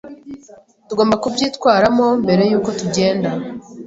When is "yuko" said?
2.51-2.69